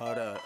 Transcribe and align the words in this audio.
Hold 0.00 0.16
up. 0.16 0.40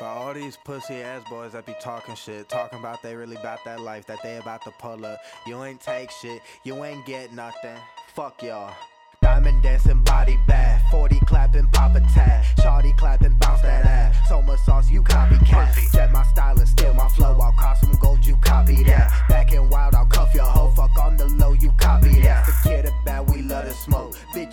For 0.00 0.04
all 0.04 0.34
these 0.34 0.56
pussy 0.56 0.96
ass 0.96 1.22
boys 1.30 1.52
that 1.52 1.64
be 1.64 1.76
talking 1.80 2.16
shit, 2.16 2.48
talking 2.48 2.80
about 2.80 3.00
they 3.00 3.14
really 3.14 3.36
about 3.36 3.64
that 3.64 3.78
life, 3.78 4.04
that 4.06 4.18
they 4.24 4.38
about 4.38 4.62
to 4.62 4.72
pull 4.80 5.06
up. 5.06 5.20
You 5.46 5.62
ain't 5.62 5.80
take 5.80 6.10
shit, 6.10 6.42
you 6.64 6.84
ain't 6.84 7.06
get 7.06 7.32
nothing. 7.32 7.76
Fuck 8.16 8.42
y'all. 8.42 8.74
Diamond 9.22 9.62
dancing, 9.62 10.02
body 10.02 10.36
bad. 10.48 10.82
40 10.90 11.20
clapping, 11.20 11.68
pop 11.70 11.94
a 11.94 12.00
tag. 12.00 12.44
Shawty 12.56 12.98
clapping, 12.98 13.38
bounce 13.38 13.62
that 13.62 13.86
ass. 13.86 14.28
So 14.28 14.42
much 14.42 14.58
sauce, 14.58 14.90
you 14.90 15.04
copycat. 15.04 15.92
Jet 15.92 16.10
my 16.10 16.24
style 16.24 16.58
and 16.58 16.68
steal 16.68 16.94
my 16.94 17.08
flow. 17.10 17.38
I'll 17.40 17.52
cost 17.52 17.82
some 17.82 17.94
gold, 18.00 18.26
you 18.26 18.36
copy 18.38 18.82
that. 18.84 19.28
Back 19.28 19.52
in 19.52 19.70
wild, 19.70 19.94
I'll 19.94 20.06
cuff 20.06 20.34
your 20.34 20.46
hoe. 20.46 20.70
Fuck 20.70 20.98
on 20.98 21.16
the 21.16 21.26
low, 21.26 21.52
you 21.52 21.70
copy 21.78 22.20
that. 22.22 22.44
The 22.46 22.68
kid 22.68 22.90
bad, 23.04 23.30
we 23.30 23.42
love 23.42 23.66
to 23.66 23.72
smoke. 23.72 24.16
Bitch, 24.34 24.52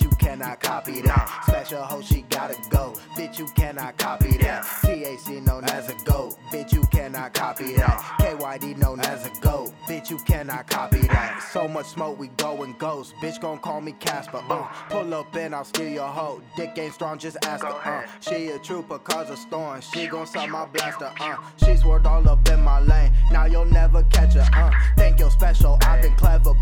cannot 0.56 0.86
copy 0.86 1.02
that. 1.02 1.44
Smash 1.46 1.72
a 1.72 1.82
hoe, 1.84 2.02
she 2.02 2.22
gotta 2.30 2.58
go. 2.70 2.94
Bitch, 3.16 3.40
you 3.40 3.48
cannot 3.56 3.98
copy 3.98 4.38
that. 4.38 4.64
TAC 4.82 5.42
known 5.44 5.64
as 5.66 5.90
a 5.90 5.96
goat. 6.06 6.36
Bitch, 6.52 6.74
you 6.74 6.84
cannot 6.92 7.34
copy 7.34 7.74
that. 7.74 8.00
KYD 8.20 8.78
known 8.78 9.00
as 9.02 9.26
a 9.26 9.30
goat. 9.42 9.74
Bitch, 9.88 10.10
you 10.10 10.18
cannot 10.20 10.68
copy 10.68 11.02
that. 11.08 11.42
So 11.52 11.68
much 11.68 11.88
smoke, 11.88 12.20
we 12.20 12.28
going 12.30 12.76
ghost. 12.78 13.16
Bitch, 13.22 13.40
gon' 13.40 13.60
call 13.60 13.82
me 13.82 13.94
Casper. 13.94 14.44
Uh, 14.50 14.68
pull 14.90 15.14
up 15.14 15.36
and 15.36 15.56
I'll 15.56 15.64
steal 15.64 15.90
your 15.90 16.08
hoe. 16.08 16.42
Dick 16.56 16.72
ain't 16.78 16.94
strong, 16.94 17.18
just 17.18 17.38
ask 17.44 17.66
her. 17.66 17.72
Uh, 17.72 18.06
she 18.20 18.50
a 18.50 18.60
trooper, 18.60 19.00
cause 19.00 19.30
a 19.30 19.38
storm. 19.38 19.82
She 19.82 20.08
gon' 20.08 20.28
suck 20.28 20.50
my 20.50 20.66
blaster. 20.66 21.12
Uh, 21.20 21.38
she 21.58 21.76
swerved 21.78 22.06
all 22.06 22.28
up 22.30 22.48
in 22.50 22.62
my 22.62 22.80
lane. 22.80 23.12
Now 23.32 23.46
you'll 23.46 23.66
never 23.66 24.04
catch 24.04 24.34
her. 24.34 24.48
Uh, 24.54 24.72
think 24.98 25.20
you're 25.20 25.32
special, 25.32 25.78
I've 25.82 26.02
been 26.02 26.16
clever. 26.16 26.53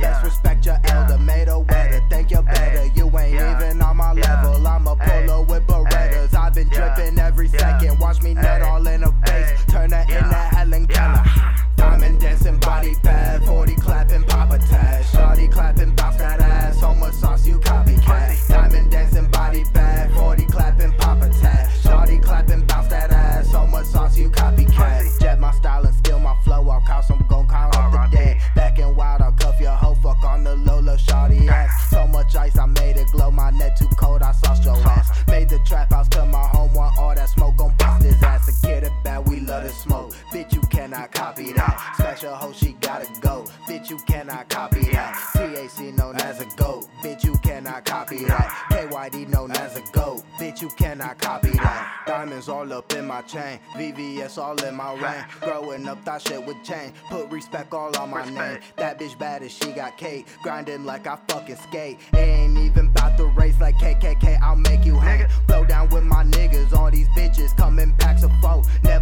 Copy 41.32 41.54
that. 41.54 41.94
Smash 41.96 42.24
a 42.24 42.36
hoe, 42.36 42.52
she 42.52 42.74
gotta 42.82 43.08
go. 43.22 43.46
Bitch, 43.68 43.90
you 43.90 43.98
cannot 44.00 44.50
copy 44.50 44.84
that. 44.92 45.16
TAC 45.34 45.94
known 45.94 46.16
as 46.18 46.42
a 46.42 46.46
goat. 46.58 46.88
Bitch, 47.02 47.24
you 47.24 47.38
cannot 47.38 47.86
copy 47.86 48.26
that. 48.26 48.50
KYD 48.70 49.30
known 49.30 49.52
as 49.52 49.78
a 49.78 49.82
goat. 49.92 50.24
Bitch, 50.38 50.62
you 50.62 50.70
cannot 50.70 51.18
copy 51.20 51.52
that. 51.52 52.04
Diamonds 52.06 52.50
all 52.50 52.72
up 52.74 52.92
in 52.94 53.08
my 53.08 53.22
chain. 53.22 53.60
VVS 53.76 54.38
all 54.38 54.62
in 54.64 54.76
my 54.76 54.94
rain. 54.94 55.26
Growing 55.40 55.88
up, 55.88 56.04
that 56.04 56.22
shit 56.22 56.46
with 56.46 56.62
chain. 56.64 56.92
Put 57.10 57.32
respect 57.32 57.74
all 57.74 57.96
on 57.98 58.10
my 58.10 58.26
name. 58.30 58.60
That 58.76 59.00
bitch 59.00 59.18
bad 59.18 59.42
as 59.44 59.52
she 59.52 59.72
got 59.72 59.98
cake. 59.98 60.28
Grinding 60.44 60.86
like 60.86 61.08
I 61.08 61.18
fucking 61.28 61.56
skate. 61.56 62.00
It 62.14 62.18
ain't 62.18 62.58
even 62.58 62.88
about 62.88 63.18
the 63.18 63.26
race 63.26 63.60
like 63.62 63.76
KKK. 63.78 64.40
I'll 64.42 64.56
make 64.56 64.84
you 64.86 65.00
hang. 65.00 65.30
Blow 65.48 65.64
down 65.66 65.90
with 65.90 66.04
my 66.04 66.24
niggas. 66.24 66.74
All 66.74 66.92
these 66.92 67.08
bitches 67.10 67.56
coming 67.56 67.96
packs 67.98 68.24
of 68.24 68.32
foe. 68.42 68.64
Never 68.84 69.01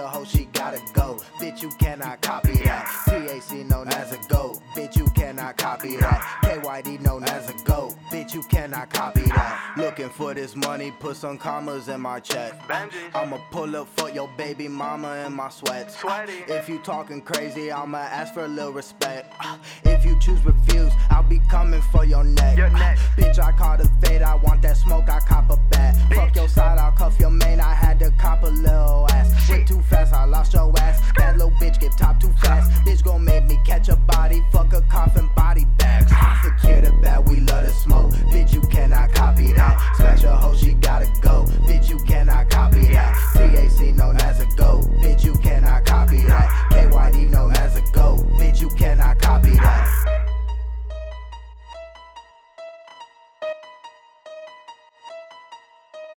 Special 0.00 0.18
hoe, 0.18 0.24
she 0.24 0.44
gotta 0.54 0.80
go. 0.94 1.18
Bitch, 1.38 1.60
you 1.60 1.68
cannot 1.78 2.22
copy 2.22 2.54
that. 2.64 2.86
TAC 3.04 3.66
known 3.68 3.88
as 3.88 4.12
a 4.12 4.18
goat. 4.28 4.60
Bitch, 4.74 4.96
you 4.96 5.04
cannot 5.10 5.58
copy 5.58 5.96
that. 5.96 6.40
KYD 6.42 7.00
known 7.02 7.24
as 7.24 7.50
a 7.50 7.52
goat. 7.64 7.96
Bitch, 8.10 8.32
you 8.32 8.42
cannot 8.44 8.88
copy 8.88 9.20
that. 9.22 9.74
Looking 9.76 10.08
for 10.08 10.32
this 10.32 10.56
money, 10.56 10.90
put 10.90 11.16
some 11.16 11.36
commas 11.36 11.88
in 11.88 12.00
my 12.00 12.18
check. 12.18 12.54
I'ma 13.14 13.38
pull 13.50 13.76
up 13.76 13.88
for 13.88 14.08
your 14.10 14.28
baby 14.38 14.68
mama 14.68 15.16
in 15.26 15.34
my 15.34 15.50
sweats. 15.50 15.98
If 16.48 16.66
you 16.66 16.78
talking 16.78 17.20
crazy, 17.20 17.70
I'ma 17.70 17.98
ask 17.98 18.32
for 18.32 18.46
a 18.46 18.48
little 18.48 18.72
respect. 18.72 19.34
If 19.84 20.06
you 20.06 20.18
choose 20.18 20.42
refuse, 20.46 20.92
I'll 21.10 21.22
be 21.24 21.40
coming 21.50 21.82
for 21.92 22.06
your 22.06 22.24
neck. 22.24 22.56
Bitch, 23.18 23.38
I 23.38 23.52
caught 23.52 23.82
a 23.82 23.88
fade, 24.02 24.22
I 24.22 24.34
want 24.36 24.62
that 24.62 24.78
lost 30.40 30.54
your 30.54 30.72
ass. 30.80 31.12
Bad 31.16 31.36
little 31.36 31.52
bitch, 31.60 31.78
get 31.80 31.92
top 31.98 32.18
too 32.18 32.32
fast. 32.40 32.70
Bitch 32.84 33.04
gon' 33.04 33.22
make 33.24 33.44
me 33.46 33.58
catch 33.66 33.88
a 33.90 33.96